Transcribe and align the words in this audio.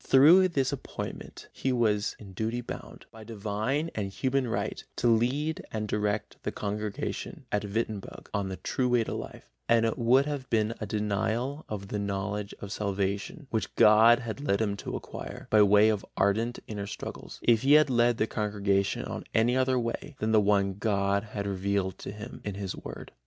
Through 0.03 0.47
this 0.47 0.71
appointment 0.73 1.47
he 1.53 1.71
was 1.71 2.15
in 2.17 2.33
duty 2.33 2.61
bound, 2.61 3.05
by 3.11 3.23
divine 3.23 3.91
and 3.93 4.09
human 4.11 4.47
right, 4.47 4.83
to 4.95 5.07
lead 5.07 5.63
and 5.71 5.87
direct 5.87 6.37
the 6.41 6.51
congregation 6.51 7.45
at 7.51 7.63
Wittenberg 7.65 8.27
on 8.33 8.49
the 8.49 8.57
true 8.57 8.89
way 8.89 9.03
to 9.03 9.13
life, 9.13 9.45
and 9.69 9.85
it 9.85 9.99
would 9.99 10.25
have 10.25 10.49
been 10.49 10.73
a 10.81 10.87
denial 10.87 11.65
of 11.69 11.89
the 11.89 11.99
knowledge 11.99 12.55
of 12.61 12.71
salvation 12.71 13.45
which 13.51 13.75
God 13.75 14.17
had 14.17 14.41
led 14.41 14.59
him 14.59 14.75
to 14.77 14.95
acquire, 14.95 15.45
by 15.51 15.61
way 15.61 15.89
of 15.89 16.03
ardent 16.17 16.57
inner 16.65 16.87
struggles, 16.87 17.39
if 17.43 17.61
he 17.61 17.73
had 17.73 17.91
led 17.91 18.17
the 18.17 18.25
congregation 18.25 19.05
on 19.05 19.23
any 19.35 19.55
other 19.55 19.77
way 19.77 20.15
than 20.17 20.31
the 20.31 20.41
one 20.41 20.77
God 20.79 21.25
had 21.25 21.45
revealed 21.45 21.99
to 21.99 22.11
him 22.11 22.41
in 22.43 22.55
His 22.55 22.75
Word. 22.75 23.11